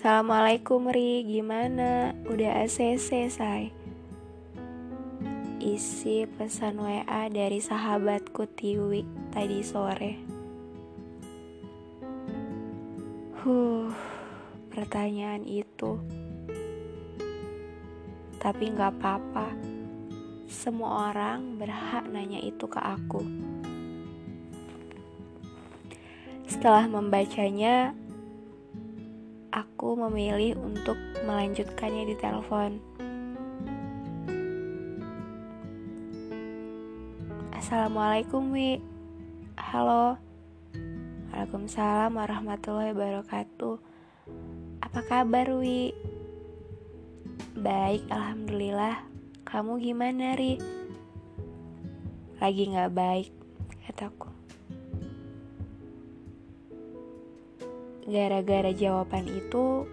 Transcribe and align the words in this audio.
Assalamualaikum 0.00 0.88
Ri, 0.88 1.28
gimana? 1.28 2.16
Udah 2.24 2.64
ACC, 2.64 3.28
say? 3.28 3.68
Isi 5.60 6.24
pesan 6.24 6.80
WA 6.80 7.28
dari 7.28 7.60
sahabatku 7.60 8.48
Tiwi 8.48 9.04
tadi 9.28 9.60
sore. 9.60 10.16
Huh, 13.44 13.92
pertanyaan 14.72 15.44
itu. 15.44 16.00
Tapi 18.40 18.72
gak 18.72 18.96
apa-apa. 18.96 19.52
Semua 20.48 21.12
orang 21.12 21.60
berhak 21.60 22.08
nanya 22.08 22.40
itu 22.40 22.64
ke 22.64 22.80
aku. 22.80 23.20
Setelah 26.48 26.88
membacanya, 26.88 27.92
aku 29.50 29.98
memilih 29.98 30.54
untuk 30.58 30.96
melanjutkannya 31.26 32.10
di 32.10 32.16
telepon. 32.18 32.78
Assalamualaikum 37.60 38.50
Wi 38.50 38.82
Halo 39.54 40.18
Waalaikumsalam 41.30 42.18
warahmatullahi 42.18 42.90
wabarakatuh 42.96 43.78
Apa 44.82 45.00
kabar 45.06 45.46
Wi? 45.54 45.94
Baik, 47.54 48.02
Alhamdulillah 48.10 49.06
Kamu 49.46 49.78
gimana 49.78 50.34
Ri? 50.34 50.58
Lagi 52.42 52.74
gak 52.74 52.90
baik, 52.90 53.30
kataku 53.86 54.29
Gara-gara 58.10 58.74
jawaban 58.74 59.30
itu 59.30 59.86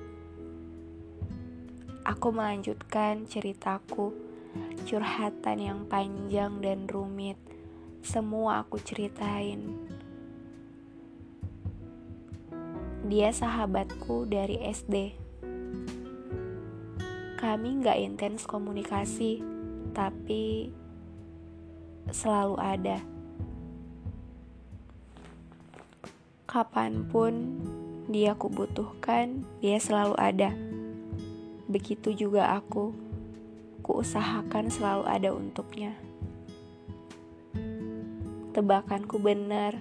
Aku 2.01 2.33
melanjutkan 2.33 3.29
ceritaku 3.29 4.15
Curhatan 4.89 5.59
yang 5.61 5.79
panjang 5.85 6.63
dan 6.63 6.89
rumit 6.89 7.37
semua 8.07 8.63
aku 8.63 8.79
ceritain. 8.79 9.75
Dia 13.03 13.35
sahabatku 13.35 14.23
dari 14.31 14.63
SD. 14.63 15.11
Kami 17.35 17.69
gak 17.83 17.99
intens 17.99 18.47
komunikasi, 18.47 19.43
tapi 19.91 20.71
selalu 22.15 22.55
ada. 22.63 22.99
Kapan 26.47 27.03
pun 27.11 27.33
dia 28.07 28.33
kubutuhkan, 28.33 29.43
dia 29.59 29.77
selalu 29.79 30.15
ada. 30.19 30.55
Begitu 31.67 32.15
juga 32.15 32.55
aku, 32.55 32.95
kuusahakan 33.83 34.71
selalu 34.71 35.03
ada 35.07 35.29
untuknya 35.35 35.95
tebakanku 38.57 39.21
benar. 39.21 39.77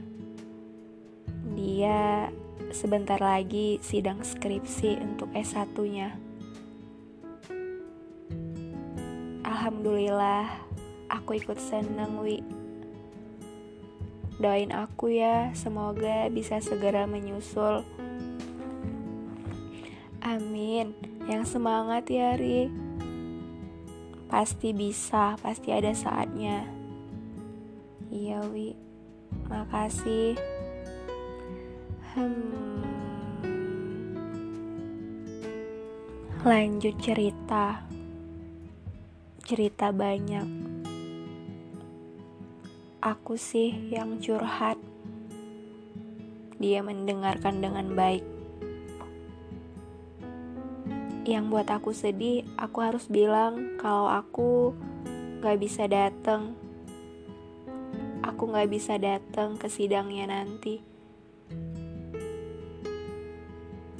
Dia 1.56 2.28
sebentar 2.76 3.16
lagi 3.16 3.80
sidang 3.80 4.20
skripsi 4.20 5.00
untuk 5.00 5.32
S1-nya. 5.32 6.12
Alhamdulillah, 9.48 10.60
aku 11.08 11.40
ikut 11.40 11.56
seneng, 11.56 12.20
Wi. 12.20 12.44
Doain 14.36 14.68
aku 14.76 15.08
ya, 15.08 15.56
semoga 15.56 16.28
bisa 16.28 16.60
segera 16.60 17.08
menyusul. 17.08 17.80
Amin. 20.26 20.90
Yang 21.30 21.54
semangat 21.54 22.10
ya, 22.10 22.34
Ri. 22.34 22.66
Pasti 24.26 24.74
bisa, 24.74 25.38
pasti 25.38 25.70
ada 25.70 25.94
saatnya. 25.94 26.66
Iya 28.10 28.42
Wi. 28.50 28.74
Makasih. 29.46 30.34
Hmm. 32.10 32.82
Lanjut 36.42 36.98
cerita. 36.98 37.86
Cerita 39.46 39.94
banyak. 39.94 40.48
Aku 42.98 43.38
sih 43.38 43.70
yang 43.94 44.18
curhat. 44.18 44.74
Dia 46.58 46.82
mendengarkan 46.82 47.62
dengan 47.62 47.94
baik 47.94 48.35
Yang 51.26 51.44
buat 51.50 51.68
aku 51.74 51.90
sedih 51.90 52.46
Aku 52.54 52.86
harus 52.86 53.10
bilang 53.10 53.74
Kalau 53.82 54.06
aku 54.06 54.70
gak 55.42 55.58
bisa 55.58 55.90
datang 55.90 56.54
aku 58.36 58.52
gak 58.52 58.68
bisa 58.68 59.00
datang 59.00 59.56
ke 59.56 59.70
sidangnya 59.70 60.28
nanti. 60.28 60.84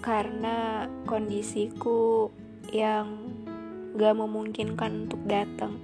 Karena 0.04 0.84
kondisiku 1.08 2.28
yang 2.68 3.32
gak 3.96 4.12
memungkinkan 4.12 5.08
untuk 5.08 5.22
datang. 5.24 5.80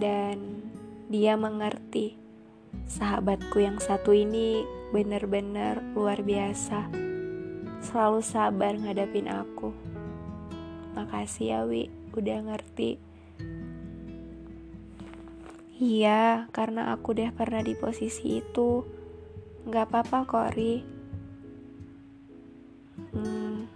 Dan 0.00 0.64
dia 1.12 1.36
mengerti 1.36 2.16
sahabatku 2.88 3.60
yang 3.60 3.76
satu 3.76 4.16
ini 4.16 4.64
benar-benar 4.88 5.84
luar 5.92 6.24
biasa. 6.24 7.05
Selalu 7.86 8.18
sabar 8.18 8.74
ngadapin 8.74 9.30
aku. 9.30 9.70
Makasih 10.98 11.46
ya 11.54 11.60
Wi, 11.62 11.86
udah 12.18 12.42
ngerti. 12.50 12.98
Iya, 15.78 16.50
karena 16.50 16.90
aku 16.90 17.14
udah 17.14 17.30
pernah 17.30 17.62
di 17.62 17.78
posisi 17.78 18.42
itu. 18.42 18.82
Gak 19.70 19.92
apa-apa 19.92 20.18
kok, 20.26 20.50
Ri. 20.58 20.82
Hmm. 23.14 23.70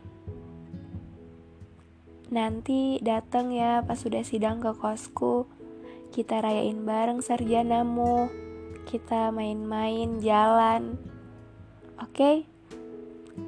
Nanti 2.34 2.98
datang 2.98 3.54
ya 3.54 3.84
pas 3.86 4.00
sudah 4.00 4.26
sidang 4.26 4.58
ke 4.58 4.74
kosku. 4.74 5.46
Kita 6.10 6.42
rayain 6.42 6.82
bareng 6.82 7.22
sarjanamu. 7.22 8.26
Kita 8.90 9.30
main-main, 9.30 10.18
jalan. 10.18 10.98
Oke? 11.94 12.10
Okay? 12.10 12.36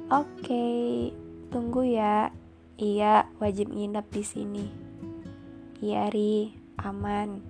Oke, 0.09 0.65
tunggu 1.49 1.85
ya. 1.85 2.29
Iya, 2.77 3.29
wajib 3.37 3.69
nginep 3.69 4.05
di 4.09 4.23
sini. 4.25 4.65
Iya, 5.83 6.09
Ri, 6.09 6.55
aman. 6.81 7.43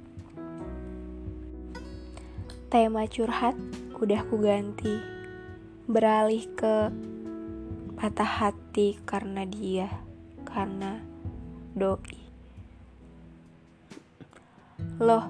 Tema 2.73 3.05
curhat 3.05 3.53
udah 4.01 4.25
ku 4.25 4.41
ganti 4.41 4.97
Beralih 5.85 6.49
ke 6.57 6.89
patah 7.93 8.25
hati 8.25 8.97
karena 9.05 9.45
dia 9.45 9.93
Karena 10.41 10.97
doi 11.77 12.17
Loh, 14.97 15.29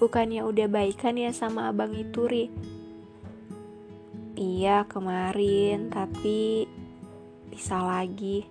bukannya 0.00 0.40
udah 0.40 0.72
baikan 0.72 1.20
ya 1.20 1.36
sama 1.36 1.68
abang 1.68 1.92
itu, 1.92 2.24
Ri? 2.24 2.48
Iya, 4.42 4.90
kemarin, 4.90 5.86
tapi 5.86 6.66
bisa 7.46 7.78
lagi. 7.78 8.42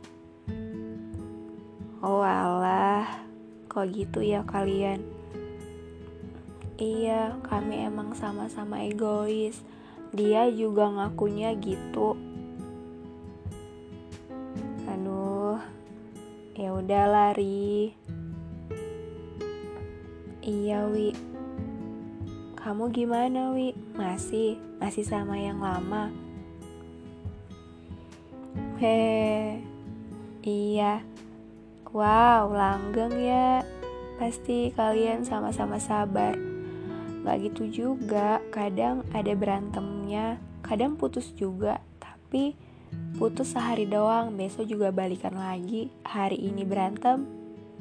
Oh 1.99 2.23
alah, 2.23 3.27
kok 3.67 3.91
gitu 3.91 4.23
ya 4.23 4.39
kalian? 4.47 5.03
Iya, 6.79 7.35
kami 7.43 7.91
emang 7.91 8.15
sama-sama 8.15 8.87
egois. 8.87 9.59
Dia 10.15 10.47
juga 10.47 10.87
ngakunya 10.87 11.59
gitu. 11.59 12.15
Aduh, 14.87 15.59
ya 16.55 16.71
udah 16.71 17.03
lari. 17.11 17.91
Iya, 20.39 20.87
Wi. 20.87 21.30
Kamu 22.61 22.93
gimana, 22.93 23.49
Wi? 23.57 23.73
Masih, 23.97 24.61
masih 24.77 25.01
sama 25.01 25.33
yang 25.33 25.57
lama. 25.65 26.13
Hehe. 28.77 29.65
Iya. 30.45 31.01
Wow, 31.89 32.53
langgeng 32.53 33.17
ya. 33.17 33.65
Pasti 34.21 34.69
kalian 34.77 35.25
sama-sama 35.25 35.81
sabar. 35.81 36.37
Gak 37.25 37.49
gitu 37.49 37.65
juga, 37.65 38.37
kadang 38.53 39.09
ada 39.09 39.33
berantemnya, 39.33 40.37
kadang 40.61 41.01
putus 41.01 41.33
juga, 41.33 41.81
tapi 41.97 42.53
putus 43.17 43.57
sehari 43.57 43.89
doang, 43.89 44.37
besok 44.37 44.69
juga 44.69 44.93
balikan 44.93 45.33
lagi. 45.33 45.89
Hari 46.05 46.37
ini 46.37 46.61
berantem, 46.61 47.25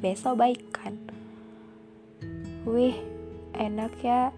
besok 0.01 0.41
baikan. 0.41 0.97
Wih, 2.65 2.97
enak 3.57 3.93
ya. 4.01 4.33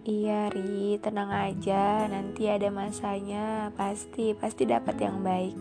Iya 0.00 0.48
Ri, 0.48 0.96
tenang 0.96 1.28
aja, 1.28 2.08
nanti 2.08 2.48
ada 2.48 2.72
masanya, 2.72 3.68
pasti, 3.76 4.32
pasti 4.32 4.64
dapat 4.64 4.96
yang 4.96 5.20
baik. 5.20 5.52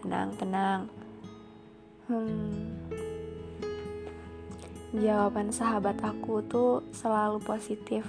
Tenang, 0.00 0.32
tenang. 0.40 0.88
Hmm, 2.08 2.80
jawaban 4.96 5.52
sahabat 5.52 6.00
aku 6.00 6.40
tuh 6.48 6.80
selalu 6.96 7.44
positif. 7.44 8.08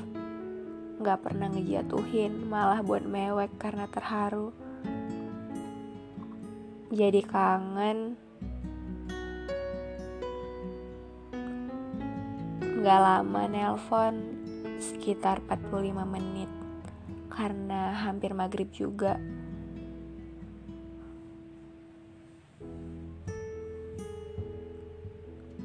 Gak 1.03 1.27
pernah 1.27 1.51
ngejatuhin, 1.51 2.47
malah 2.47 2.79
buat 2.79 3.03
mewek 3.03 3.51
karena 3.59 3.83
terharu. 3.91 4.55
Jadi 6.87 7.19
kangen. 7.19 8.15
Gak 12.79 12.99
lama 13.03 13.43
nelpon, 13.51 14.44
sekitar 14.79 15.41
45 15.47 16.05
menit 16.07 16.51
karena 17.31 17.91
hampir 17.91 18.31
maghrib 18.31 18.71
juga. 18.71 19.19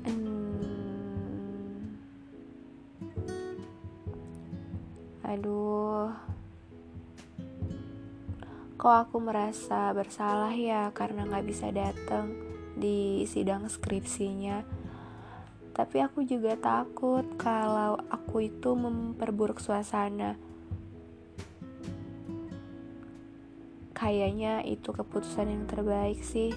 Hmm. 0.02 1.94
Aduh, 5.22 6.10
kok 8.74 8.96
aku 9.06 9.22
merasa 9.22 9.94
bersalah 9.94 10.50
ya 10.56 10.90
karena 10.90 11.22
gak 11.28 11.46
bisa 11.46 11.70
datang 11.70 12.34
di 12.74 13.28
sidang 13.28 13.68
skripsinya 13.70 14.79
tapi 15.80 15.96
aku 16.04 16.20
juga 16.28 16.60
takut 16.60 17.24
kalau 17.40 17.96
aku 18.12 18.52
itu 18.52 18.76
memperburuk 18.76 19.64
suasana. 19.64 20.36
Kayaknya 23.96 24.60
itu 24.68 24.92
keputusan 24.92 25.48
yang 25.48 25.64
terbaik 25.64 26.20
sih. 26.20 26.52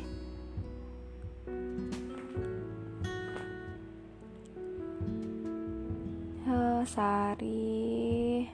Uh, 6.43 6.83
Sari. 6.83 8.51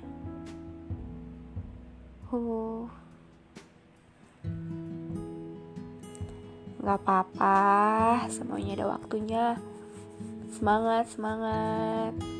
Uh. 2.29 2.85
Gak 6.85 7.01
apa-apa, 7.01 7.57
semuanya 8.29 8.77
ada 8.77 8.85
waktunya. 8.93 9.57
Semangat, 10.59 11.07
semangat. 11.15 12.38